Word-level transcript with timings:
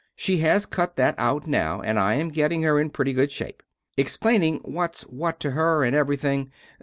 She 0.15 0.37
has 0.39 0.65
cut 0.65 0.95
that 0.95 1.13
out 1.19 1.45
now, 1.45 1.79
and 1.81 1.99
I 1.99 2.15
am 2.15 2.29
gettin 2.29 2.63
her 2.63 2.79
in 2.79 2.89
prety 2.89 3.13
good 3.13 3.31
shape. 3.31 3.61
Explaning 3.95 4.59
whats 4.63 5.03
what 5.03 5.39
to 5.41 5.51
her 5.51 5.83
and 5.83 5.95
every 5.95 6.17
thing. 6.17 6.49